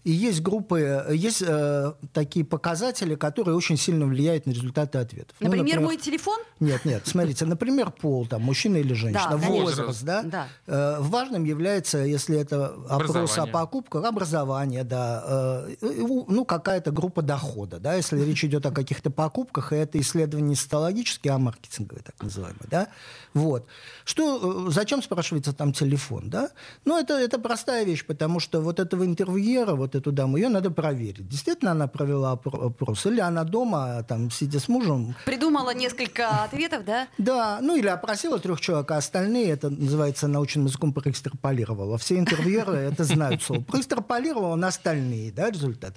[0.03, 5.35] и есть группы, есть э, такие показатели, которые очень сильно влияют на результаты ответов.
[5.39, 6.39] Например, ну, например мой телефон?
[6.59, 10.23] Нет, нет, смотрите, например, пол, там, мужчина или женщина, да, возраст, да?
[10.23, 10.47] да.
[10.67, 17.79] Э, важным является, если это опрос о покупках, образование, да, э, ну, какая-то группа дохода,
[17.79, 22.21] да, если речь идет о каких-то покупках, и это исследование не социологические, а маркетинговые, так
[22.21, 22.87] называемые, да,
[23.33, 23.67] вот.
[24.03, 26.49] Что, э, зачем спрашивается там телефон, да?
[26.85, 30.71] Ну, это, это простая вещь, потому что вот этого интервьюера, вот эту даму, ее надо
[30.71, 31.27] проверить.
[31.27, 35.15] Действительно она провела опрос, или она дома, там, сидя с мужем...
[35.25, 37.07] Придумала несколько ответов, да?
[37.17, 41.97] Да, ну или опросила трех человек, а остальные, это называется научным языком, проэкстраполировала.
[41.97, 43.61] Все интервьюеры это знают слово.
[43.61, 45.95] Проэкстраполировала на остальные, да, результат.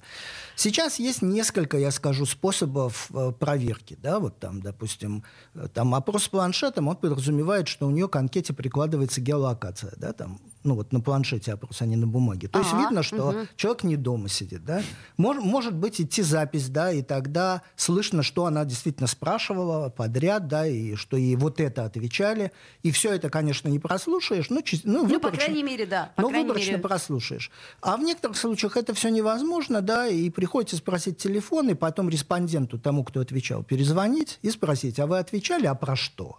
[0.57, 5.23] Сейчас есть несколько, я скажу, способов э, проверки, да, вот там, допустим,
[5.55, 10.15] э, там опрос с планшетом, он подразумевает, что у нее к анкете прикладывается геолокация, да,
[10.15, 12.49] там ну вот на планшете опрос, а не на бумаге.
[12.49, 13.39] То есть ага, видно, что угу.
[13.57, 14.83] человек не дома сидит, да.
[15.17, 20.67] Мож, может быть идти запись, да, и тогда слышно, что она действительно спрашивала подряд, да,
[20.67, 22.53] и что ей вот это отвечали.
[22.83, 26.13] И все это, конечно, не прослушаешь, но ну, ну по крайней мере, да.
[26.17, 26.83] По но выборочно мере...
[26.83, 27.51] прослушаешь.
[27.81, 32.79] А в некоторых случаях это все невозможно, да, и приходится спросить телефон, и потом респонденту,
[32.79, 36.39] тому, кто отвечал, перезвонить и спросить, а вы отвечали, а про что?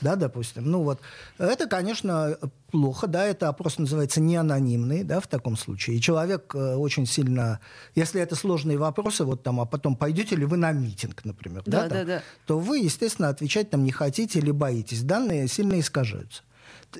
[0.00, 0.68] да, допустим.
[0.68, 1.00] Ну вот,
[1.38, 2.36] это, конечно,
[2.72, 5.96] плохо, да, это опрос называется неанонимный, да, в таком случае.
[5.96, 7.60] И человек э, очень сильно,
[7.94, 11.82] если это сложные вопросы, вот там, а потом пойдете ли вы на митинг, например, да,
[11.82, 12.22] да, там, да, да.
[12.46, 15.02] то вы, естественно, отвечать там не хотите или боитесь.
[15.02, 16.42] Данные сильно искажаются.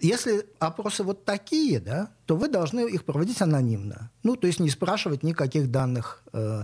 [0.00, 4.10] Если опросы вот такие, да, то вы должны их проводить анонимно.
[4.22, 6.22] Ну, то есть не спрашивать никаких данных.
[6.32, 6.62] Э,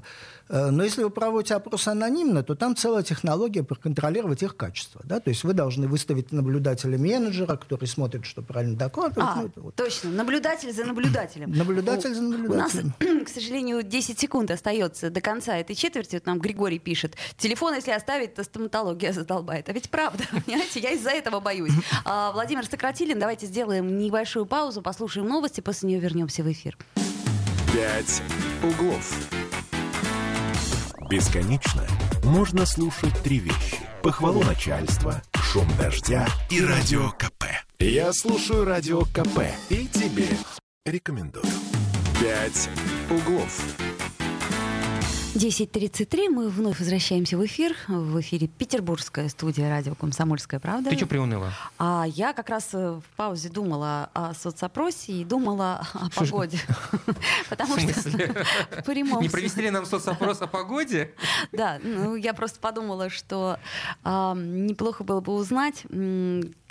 [0.49, 5.01] э, но если вы проводите опрос анонимно, то там целая технология проконтролировать их качество.
[5.05, 5.21] Да?
[5.21, 9.18] То есть вы должны выставить наблюдателя-менеджера, который смотрит, что правильно докладывает.
[9.18, 9.75] А, ну, вот.
[9.75, 10.11] точно.
[10.11, 11.51] Наблюдатель за наблюдателем.
[11.57, 12.94] Наблюдатель за наблюдателем.
[13.01, 16.16] У нас, к сожалению, 10 секунд остается до конца этой четверти.
[16.16, 17.16] Вот нам Григорий пишет.
[17.37, 19.68] Телефон, если оставить, то стоматология задолбает.
[19.68, 21.73] А ведь правда, понимаете, я из-за этого боюсь.
[22.05, 26.77] А, Владимир Сократилин, давайте сделаем небольшую паузу, послушаем новости, после нее вернемся в эфир.
[27.73, 28.23] «Пять
[28.62, 29.14] углов».
[31.11, 31.87] Бесконечно
[32.25, 33.79] можно слушать три вещи.
[34.03, 37.44] Похвалу начальства, шум дождя и радио КП.
[37.79, 40.29] Я слушаю радио КП и тебе
[40.85, 41.47] рекомендую.
[42.21, 42.68] «Пять
[43.11, 43.88] углов».
[45.38, 47.77] 10.33, мы вновь возвращаемся в эфир.
[47.87, 50.90] В эфире Петербургская студия радио «Комсомольская правда».
[50.90, 51.53] Ты что приуныла?
[51.79, 56.59] А я как раз э, в паузе думала о соцопросе и думала о погоде.
[57.48, 57.87] Потому что
[59.22, 61.14] Не провести нам соцопрос о погоде?
[61.53, 63.61] Да, ну я просто подумала, что
[64.05, 65.85] неплохо было бы узнать,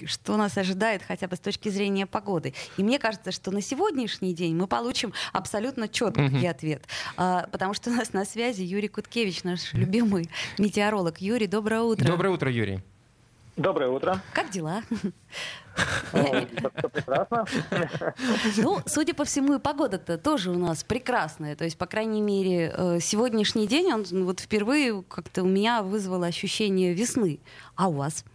[0.06, 2.54] что нас ожидает хотя бы с точки зрения погоды.
[2.76, 6.86] И мне кажется, что на сегодняшний день мы получим абсолютно четкий ответ.
[7.16, 11.22] А, потому что у нас на связи связи Юрий Куткевич, наш любимый метеоролог.
[11.22, 12.06] Юрий, доброе утро.
[12.06, 12.82] Доброе утро, Юрий.
[13.56, 14.22] Доброе утро.
[14.34, 14.82] Как дела?
[16.12, 17.46] Прекрасно.
[18.58, 21.56] Ну, судя по всему, и погода-то тоже у нас прекрасная.
[21.56, 26.24] То есть, по крайней мере, э, сегодняшний день, он вот впервые как-то у меня вызвал
[26.24, 27.40] ощущение весны.
[27.76, 28.26] А у вас?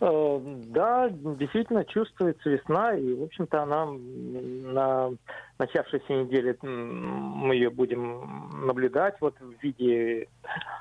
[0.00, 5.10] Э, да, действительно чувствуется весна, и, в общем-то, она на
[5.58, 10.26] начавшейся неделе мы ее будем наблюдать вот в виде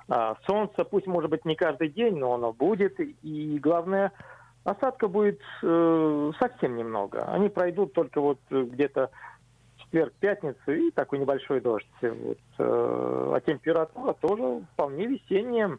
[0.08, 0.86] а, солнца.
[0.86, 2.97] Пусть, может быть, не каждый день, но оно будет.
[2.97, 4.13] И главное,
[4.63, 7.25] осадка будет э, совсем немного.
[7.25, 9.12] Они пройдут только вот где-то
[9.79, 11.88] четверг, пятницу и такой небольшой дождь.
[12.01, 12.38] Вот.
[12.58, 15.77] Э, а температура тоже вполне весенняя.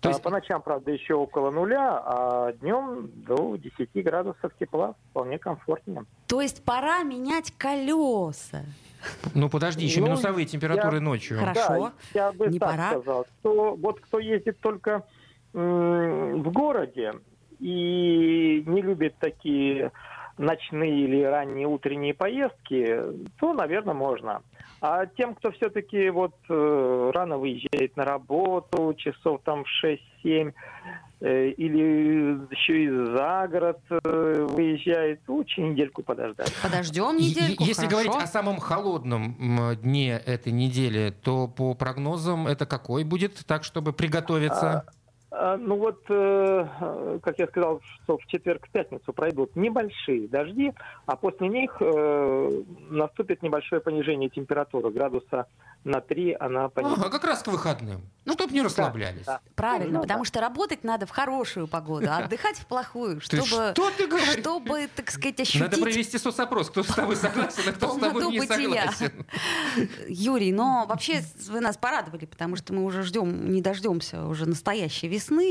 [0.00, 0.22] То есть...
[0.22, 6.04] По ночам, правда, еще около нуля, а днем до 10 градусов тепла вполне комфортнее.
[6.28, 8.62] То есть пора менять колеса.
[9.34, 11.38] Ну подожди, еще ну, минусовые температуры я, ночью.
[11.38, 11.92] Хорошо.
[12.14, 12.90] Да, я бы Не так пора.
[12.90, 13.26] сказал.
[13.40, 15.04] Что, вот кто ездит только
[15.54, 17.12] м- в городе
[17.58, 19.90] и не любит такие
[20.38, 22.96] ночные или ранние утренние поездки,
[23.38, 24.42] то, наверное, можно.
[24.80, 29.64] А тем, кто все-таки вот э, рано выезжает на работу, часов там
[30.24, 30.52] 6-7,
[31.20, 36.52] э, или еще и за город э, выезжает, лучше недельку подождать.
[36.62, 37.90] Подождем недельку, Если хорошо.
[37.90, 43.64] говорить о самом холодном м, дне этой недели, то по прогнозам это какой будет, так
[43.64, 44.84] чтобы приготовиться?
[44.86, 44.92] А,
[45.30, 50.72] Ну вот, э, как я сказал, что в четверг, в пятницу пройдут небольшие дожди,
[51.04, 55.46] а после них э, наступит небольшое понижение температуры градуса
[55.84, 57.00] на 3 она понизится.
[57.02, 58.02] Ага, как раз к выходным.
[58.24, 59.24] Ну, чтобы не расслаблялись.
[59.24, 59.40] Да.
[59.54, 60.28] Правильно, Ну, потому да.
[60.28, 64.38] что работать надо в хорошую погоду, а отдыхать в плохую, Ты чтобы, что ты говоришь?
[64.40, 68.26] чтобы, так сказать, ощутить Надо провести соцопрос, кто с тобой согласен, а кто с тобой
[68.30, 69.26] не согласен.
[70.08, 75.08] Юрий, но вообще вы нас порадовали, потому что мы уже ждем, не дождемся уже настоящей
[75.08, 75.48] весны.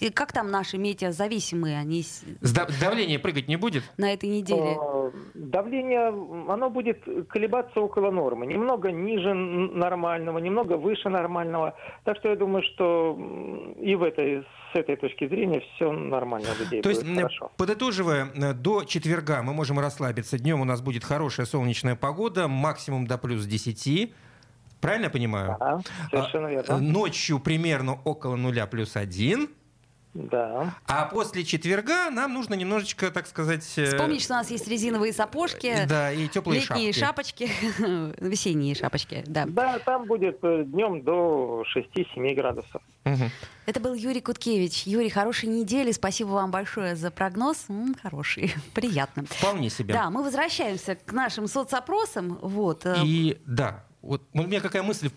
[0.00, 2.04] И как там наши метеозависимые, они
[2.40, 3.84] да- Давление прыгать не будет?
[3.96, 4.76] на этой неделе?
[4.80, 6.08] Э, Давление,
[6.52, 8.46] оно будет колебаться около нормы.
[8.46, 11.74] Немного ниже нормального, немного выше нормального.
[12.04, 13.16] Так что я думаю, что
[13.80, 17.50] и в этой, с этой точки зрения все нормально людей То есть, будет м, хорошо.
[17.56, 20.38] подытоживая, э, до четверга мы можем расслабиться.
[20.38, 24.12] Днем у нас будет хорошая солнечная погода, максимум до плюс 10.
[24.80, 25.56] Правильно я понимаю?
[25.60, 26.78] Да, совершенно А, верно.
[26.78, 29.48] Ночью примерно около нуля плюс один.
[30.14, 30.74] Да.
[30.86, 33.64] А после четверга нам нужно немножечко, так сказать...
[33.76, 37.48] э, Вспомнить, что у нас есть резиновые сапожки, Да, и теплые летние шапки.
[37.48, 37.50] шапочки,
[38.20, 39.46] весенние шапочки, да.
[39.46, 42.82] Да, там будет днем до 6-7 градусов.
[43.64, 44.82] Это был Юрий Куткевич.
[44.86, 45.92] Юрий, хорошей недели.
[45.92, 47.64] Спасибо вам большое за прогноз.
[47.68, 49.24] М, хороший, приятно.
[49.28, 49.94] Вполне себе.
[49.94, 52.38] Да, мы возвращаемся к нашим соцопросам.
[52.42, 52.84] Вот.
[52.86, 55.10] э, И да, вот у меня какая мысль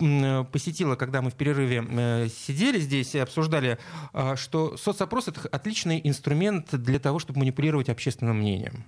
[0.00, 3.78] м, посетила, когда мы в перерыве э, сидели здесь и обсуждали,
[4.12, 8.84] а, что соцопрос это отличный инструмент для того, чтобы манипулировать общественным мнением.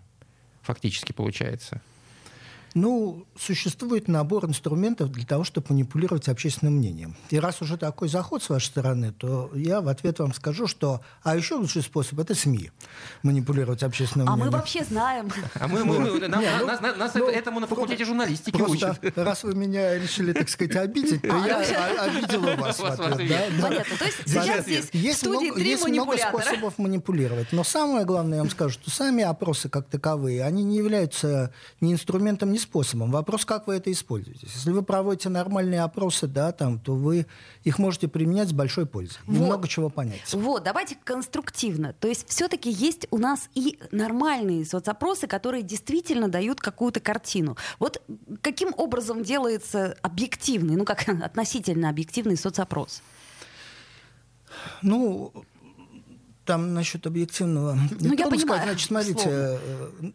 [0.63, 1.81] Фактически получается.
[2.75, 7.15] Ну, существует набор инструментов для того, чтобы манипулировать общественным мнением.
[7.31, 11.01] И раз уже такой заход с вашей стороны, то я в ответ вам скажу, что...
[11.23, 12.73] А еще лучший способ– это СМИ
[13.23, 14.59] манипулировать общественным А мы мнением.
[14.59, 15.31] вообще знаем.
[15.55, 18.05] А мы, мы- мы- нам- Не, ну, нас, нас- нас ну, это- этому на факультете
[18.05, 19.19] журналистики Просто учат.
[19.19, 21.59] раз вы меня решили, так сказать, обидеть, то я
[22.03, 23.53] обидела вас в ответ.
[23.63, 23.97] Понятно.
[23.99, 25.51] То есть сейчас здесь в есть студии
[25.89, 27.53] много, есть способов манипулировать.
[27.53, 31.93] Но самое главное, я вам скажу, что сами опросы как таковые, они не являются ни
[31.93, 33.11] инструментом, ни способом.
[33.11, 34.47] Вопрос, как вы это используете.
[34.53, 37.27] Если вы проводите нормальные опросы, да, там, то вы
[37.63, 39.19] их можете применять с большой пользой.
[39.27, 39.47] Вот.
[39.47, 40.33] много чего понять.
[40.33, 41.93] Вот, давайте конструктивно.
[41.93, 47.57] То есть все-таки есть у нас и нормальные соцопросы, которые действительно дают какую-то картину.
[47.79, 48.03] Вот
[48.43, 53.03] каким образом делается объективный, ну как относительно объективный соцопрос?
[54.83, 55.33] Ну,
[56.45, 57.79] там насчет объективного.
[58.01, 58.65] Ну, я понимаю, сказать.
[58.65, 59.61] Значит, смотрите, условно.
[60.01, 60.11] э,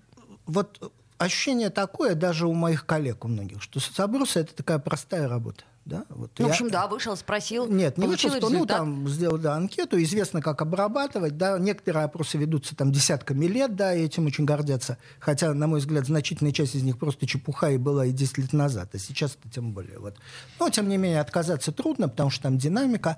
[0.46, 5.64] вот ощущение такое даже у моих коллег, у многих, что соцопросы это такая простая работа.
[5.86, 6.06] Да?
[6.10, 9.40] Вот Ну, в я- общем, да, вышел, спросил, Нет, не вышел, что, ну, там сделал
[9.40, 14.28] да, анкету, известно, как обрабатывать, да, некоторые опросы ведутся там десятками лет, да, и этим
[14.28, 18.12] очень гордятся, хотя, на мой взгляд, значительная часть из них просто чепуха и была и
[18.12, 20.16] 10 лет назад, а сейчас это тем более, вот.
[20.60, 23.18] Но, тем не менее, отказаться трудно, потому что там динамика,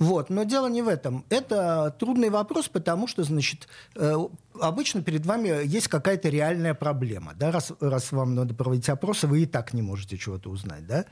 [0.00, 4.16] вот, но дело не в этом, это трудный вопрос, потому что, значит, э,
[4.60, 9.42] обычно перед вами есть какая-то реальная проблема, да, раз, раз вам надо проводить опросы, вы
[9.42, 11.04] и так не можете чего-то узнать, да,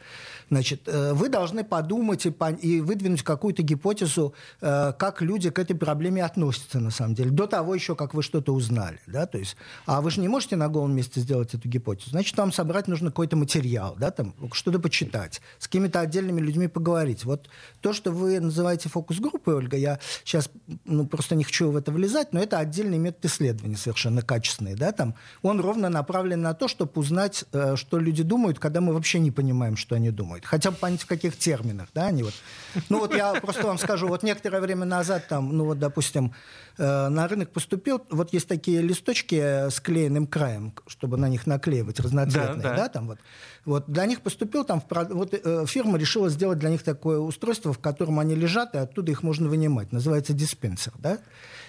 [0.51, 5.75] значит, э, вы должны подумать и, и выдвинуть какую-то гипотезу, э, как люди к этой
[5.77, 9.57] проблеме относятся, на самом деле, до того еще, как вы что-то узнали, да, то есть,
[9.87, 13.11] а вы же не можете на голом месте сделать эту гипотезу, значит, вам собрать нужно
[13.11, 17.25] какой-то материал, да, там, что-то почитать, с какими-то отдельными людьми поговорить.
[17.25, 17.49] Вот
[17.81, 20.51] то, что вы называете фокус-группой, Ольга, я сейчас
[20.85, 24.93] ну, просто не хочу в это влезать, но это отдельный метод исследования совершенно качественные, да,
[24.93, 29.19] там, он ровно направлен на то, чтобы узнать, э, что люди думают, когда мы вообще
[29.19, 30.45] не понимаем, что они думают.
[30.45, 32.35] Хотя бы понять, в каких терминах, да, они вот.
[32.89, 36.33] Ну вот я просто вам скажу, вот некоторое время назад там, ну вот, допустим,
[36.77, 42.01] э, на рынок поступил, вот есть такие листочки с клеенным краем, чтобы на них наклеивать
[42.01, 42.77] разноцветные, да, да.
[42.77, 43.19] да там вот.
[43.69, 47.75] Вот для них поступил там, в, вот э, фирма решила сделать для них такое устройство,
[47.75, 49.93] в котором они лежат, и оттуда их можно вынимать.
[49.93, 51.19] Называется диспенсер, да?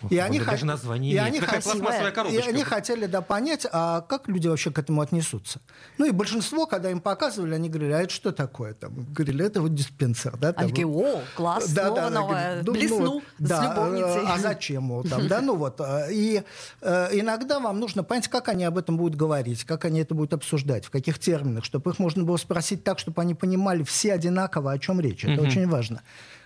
[0.10, 4.48] И они, даже название и они, хотели, и они хотели да, понять, а как люди
[4.48, 5.60] вообще к этому отнесутся.
[5.98, 8.74] Ну и большинство, когда им показывали, они говорили, а это что такое?
[8.76, 10.38] Там, говорили, это вот диспенсер.
[10.38, 14.22] Да, там, они такие, о, класс, да, да, новое, да, блесну ну, с да, любовницей.
[14.26, 15.28] А зачем его там?
[15.28, 15.82] Да, ну вот.
[15.82, 16.44] Э, и
[16.82, 20.34] э, иногда вам нужно понять, как они об этом будут говорить, как они это будут
[20.34, 24.72] обсуждать, в каких терминах, чтобы их можно было спросить так, чтобы они понимали все одинаково,
[24.72, 25.24] о чем речь.
[25.26, 26.02] Это очень важно.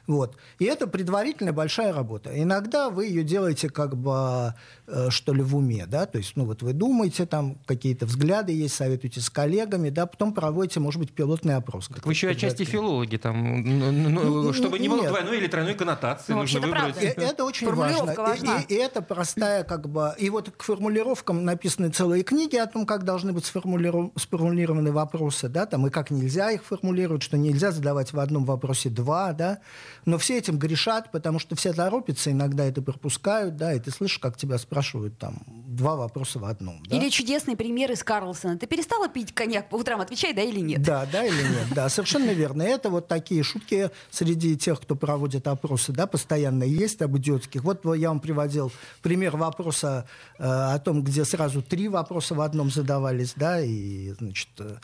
[0.06, 0.36] Вот.
[0.60, 2.30] И это предварительная большая работа.
[2.34, 4.54] Иногда вы ее делаете как бы,
[4.88, 8.52] э, что ли, в уме, да, то есть, ну, вот вы думаете, там какие-то взгляды
[8.52, 11.88] есть, советуете с коллегами, да, потом проводите, может быть, пилотный опрос.
[11.88, 15.74] Так вы еще отчасти филологи, там, ну, ну, ну чтобы не было двойной или тройной
[15.74, 16.98] коннотации, ну, нужно выбрать.
[16.98, 18.14] Это, это очень важно.
[18.14, 18.60] важна.
[18.68, 22.86] И, и это простая, как бы, и вот к формулировкам написаны целые книги о том,
[22.86, 28.12] как должны быть сформулированы вопросы, да, там, и как нельзя их формулировать, что нельзя задавать
[28.12, 29.60] в одном вопросе два, да,
[30.06, 34.20] но все этим грешат, потому что все торопятся, иногда это пропускают, да, и ты слышишь,
[34.20, 35.44] как тебя спрашивают там
[35.76, 36.82] два вопроса в одном.
[36.86, 36.96] Да?
[36.96, 38.58] Или чудесный пример из Карлсона.
[38.58, 40.02] Ты перестала пить коньяк по утрам?
[40.02, 40.82] Отвечай, да или нет?
[40.82, 42.64] Да, да или нет, да, совершенно верно.
[42.64, 47.64] Это вот такие шутки среди тех, кто проводит опросы, да, постоянно есть об идиотских.
[47.64, 50.06] Вот я вам приводил пример вопроса
[50.38, 54.78] э, о том, где сразу три вопроса в одном задавались, да, и, значит, э,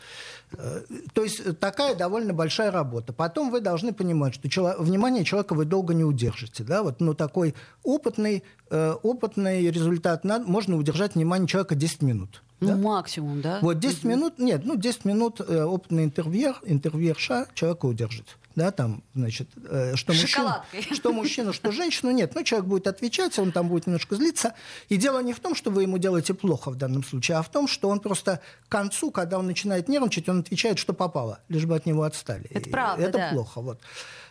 [0.52, 0.80] э
[1.14, 3.12] то есть такая довольно большая работа.
[3.12, 6.64] Потом вы должны понимать, что человек, внимание человека вы долго не удержите.
[6.64, 6.82] Да?
[6.82, 12.42] Вот, ну, такой опытный, э, опытный результат надо, можно удержать внимание человека 10 минут.
[12.60, 12.76] Ну, да?
[12.76, 13.58] максимум, да?
[13.62, 14.08] Вот 10 угу.
[14.08, 18.36] минут, нет, ну, 10 минут э, опытный интервьюер, интервьюерша человека удержит.
[18.56, 22.34] Да, там, значит, э, что, мужчина, что мужчину, что женщину, нет.
[22.34, 24.54] Ну, человек будет отвечать, он там будет немножко злиться.
[24.88, 27.48] И дело не в том, что вы ему делаете плохо в данном случае, а в
[27.48, 31.64] том, что он просто к концу, когда он начинает нервничать, он отвечает, что попало, лишь
[31.64, 32.46] бы от него отстали.
[32.50, 33.30] Это правда, Это да.
[33.32, 33.80] плохо, вот.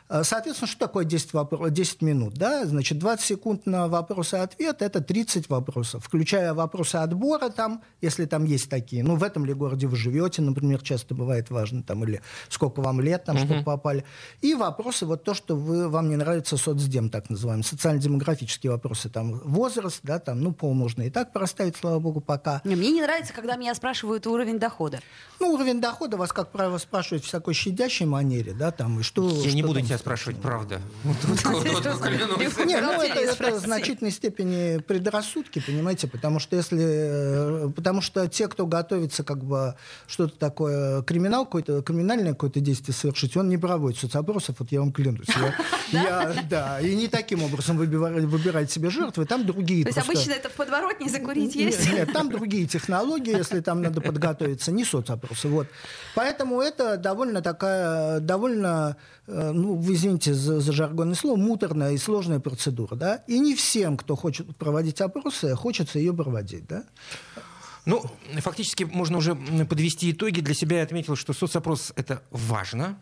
[0.10, 2.34] Э, соответственно, что такое 10, вопрос, 10 минут?
[2.34, 2.66] Да?
[2.66, 8.26] Значит, 20 секунд на вопросы и ответ– это 30 вопросов, включая вопросы отбора, там, если
[8.26, 9.04] там есть такие.
[9.04, 13.02] Ну, в этом ли городе вы живете, например, часто бывает важно, там, или сколько вам
[13.02, 14.04] лет, там, чтобы попали.
[14.42, 19.40] И вопросы, вот то, что вы, вам не нравится соцдем, так называемый, социально-демографические вопросы, там,
[19.46, 22.62] возраст, да, там, ну, пол можно и так проставить, слава богу, пока.
[22.64, 25.02] Не, мне не нравится, когда меня спрашивают уровень дохода.
[25.40, 29.30] Ну, уровень дохода вас, как правило, спрашивают в такой щадящей манере, да, там, и что...
[29.30, 30.82] Я что не буду там, тебя спрашивать, правда.
[31.04, 36.80] Нет, ну это в значительной степени предрассудки, понимаете, потому что если...
[36.82, 39.76] Э, потому что те, кто готовится как бы
[40.08, 44.92] что-то такое, криминал какой-то, криминальное какое-то действие совершить, он не проводит соцопросов, вот я вам
[44.92, 45.28] клянусь.
[45.92, 49.84] Я, да, и не таким образом выбирать себе жертвы, там другие.
[49.84, 51.92] То есть обычно это в подворотне закурить есть?
[51.92, 55.48] Нет, там другие технологии, если там надо подготовиться, не соцопросы.
[55.48, 55.68] Вот.
[56.16, 58.98] Поэтому это довольно такая, довольно,
[59.30, 62.96] ну, вы извините за, за жаргонное слово, муторная и сложная процедура.
[62.96, 63.16] Да?
[63.28, 66.68] И не всем, кто хочет проводить опросы, хочется ее проводить.
[66.68, 66.84] Да?
[67.86, 68.04] Ну,
[68.38, 70.42] фактически можно уже подвести итоги.
[70.42, 73.00] Для себя я отметил, что соцопрос– это важно,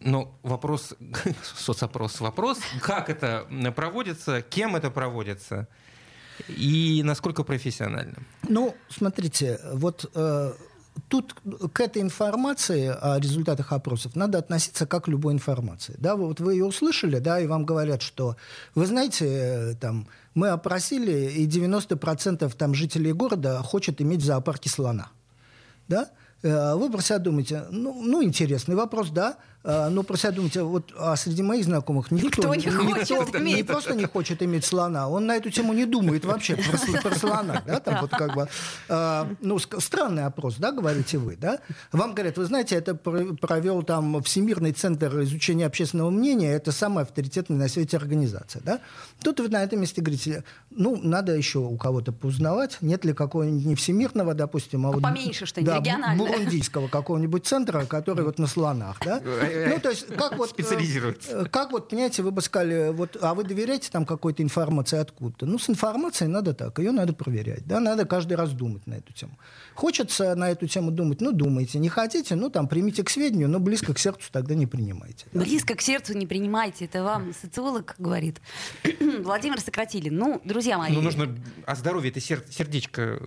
[0.00, 0.94] но вопрос,
[1.56, 5.68] соцопрос вопрос, как это проводится, кем это проводится
[6.48, 8.18] и насколько профессионально?
[8.48, 10.52] Ну, смотрите, вот э,
[11.08, 11.34] тут
[11.72, 15.94] к этой информации о результатах опросов надо относиться как к любой информации.
[15.98, 18.36] Да, вот вы ее услышали, да, и вам говорят, что,
[18.74, 24.70] вы знаете, э, там, мы опросили, и 90% там, жителей города хочет иметь в зоопарке
[24.70, 25.08] слона.
[25.88, 26.10] Да?
[26.42, 29.36] Э, вы про себя думаете, ну, ну, интересный вопрос, да,
[29.70, 33.40] а, но про себя думаете, вот а среди моих знакомых никто, никто не, никто, хочет
[33.42, 37.14] не просто не хочет иметь слона, он на эту тему не думает вообще про, про
[37.14, 38.48] слона, да, там вот как бы,
[38.88, 41.58] э, ну, странный опрос, да, говорите вы, да,
[41.92, 47.58] вам говорят, вы знаете, это провел там Всемирный центр изучения общественного мнения, это самая авторитетная
[47.58, 48.80] на свете организация, да,
[49.22, 53.66] тут вы на этом месте говорите, ну, надо еще у кого-то поузнавать, нет ли какого-нибудь
[53.66, 55.02] не всемирного, допустим, а, а вот...
[55.02, 56.26] Поменьше что-нибудь, да, регионального.
[56.26, 59.20] бурундийского какого-нибудь центра, который вот на слонах, да?
[59.66, 60.50] Ну, то есть, как вот...
[60.50, 61.48] Специализируется.
[61.50, 65.46] Как вот, понимаете, вы бы сказали, вот, а вы доверяете там какой-то информации откуда-то?
[65.46, 69.12] Ну, с информацией надо так, ее надо проверять, да, надо каждый раз думать на эту
[69.12, 69.38] тему.
[69.74, 71.78] Хочется на эту тему думать, ну, думайте.
[71.78, 75.26] Не хотите, ну, там, примите к сведению, но близко к сердцу тогда не принимайте.
[75.32, 75.40] Да?
[75.40, 78.40] Близко к сердцу не принимайте, это вам социолог говорит.
[79.20, 80.16] Владимир Сократилин.
[80.16, 80.92] Ну, друзья мои.
[80.92, 83.20] Ну, нужно о здоровье это сер- сердечко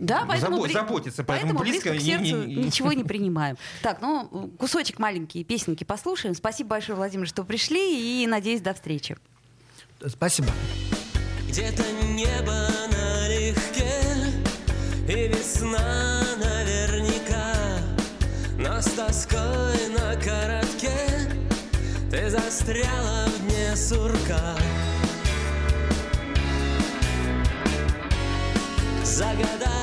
[0.00, 2.64] да, поэтому, забо- заботиться, поэтому, поэтому близко, близко к сердцу не, не...
[2.64, 3.56] ничего не принимаем.
[3.82, 6.34] Так, ну, кусочек маленькие песенки послушаем.
[6.34, 9.16] Спасибо большое, Владимир, что пришли, и надеюсь, до встречи.
[10.06, 10.48] Спасибо.
[11.48, 11.82] Где-то
[12.14, 14.02] небо налегке,
[15.08, 17.54] и весна наверняка,
[18.58, 20.92] но с тоской на коротке
[22.10, 24.58] ты застряла в дне сурка.
[29.02, 29.75] Загадай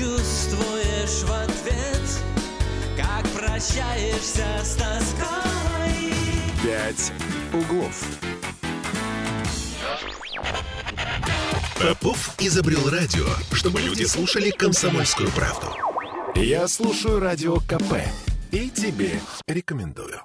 [0.00, 2.22] ты почувствуешь в ответ,
[2.96, 6.14] как прощаешься с тоской.
[6.62, 7.12] «Пять
[7.52, 8.04] углов».
[11.78, 15.68] Попов изобрел радио, чтобы люди слушали комсомольскую правду.
[16.34, 17.94] Я слушаю радио КП
[18.50, 20.20] и тебе рекомендую.